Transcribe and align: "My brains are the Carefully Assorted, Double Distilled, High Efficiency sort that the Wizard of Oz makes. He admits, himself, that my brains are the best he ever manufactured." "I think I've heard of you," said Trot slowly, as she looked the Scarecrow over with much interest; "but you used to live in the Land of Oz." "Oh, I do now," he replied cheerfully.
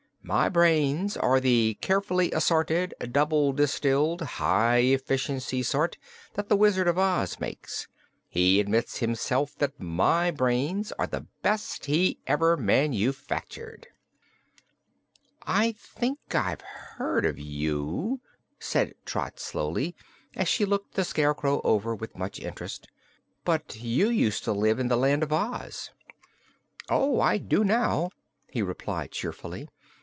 "My 0.23 0.47
brains 0.47 1.17
are 1.17 1.41
the 1.41 1.73
Carefully 1.81 2.31
Assorted, 2.31 2.93
Double 3.11 3.51
Distilled, 3.51 4.21
High 4.21 4.77
Efficiency 4.77 5.61
sort 5.61 5.97
that 6.35 6.47
the 6.47 6.55
Wizard 6.55 6.87
of 6.87 6.97
Oz 6.97 7.39
makes. 7.41 7.87
He 8.29 8.61
admits, 8.61 8.99
himself, 8.99 9.55
that 9.57 9.77
my 9.79 10.29
brains 10.31 10.93
are 10.93 11.07
the 11.07 11.25
best 11.41 11.85
he 11.85 12.19
ever 12.27 12.55
manufactured." 12.55 13.87
"I 15.41 15.73
think 15.73 16.19
I've 16.33 16.61
heard 16.61 17.25
of 17.25 17.37
you," 17.37 18.21
said 18.57 18.93
Trot 19.03 19.37
slowly, 19.37 19.95
as 20.35 20.47
she 20.47 20.63
looked 20.63 20.93
the 20.93 21.03
Scarecrow 21.03 21.59
over 21.65 21.93
with 21.93 22.15
much 22.15 22.39
interest; 22.39 22.87
"but 23.43 23.75
you 23.75 24.07
used 24.07 24.45
to 24.45 24.53
live 24.53 24.79
in 24.79 24.87
the 24.87 24.95
Land 24.97 25.23
of 25.23 25.33
Oz." 25.33 25.89
"Oh, 26.89 27.19
I 27.19 27.37
do 27.37 27.65
now," 27.65 28.11
he 28.49 28.61
replied 28.61 29.11
cheerfully. 29.11 29.67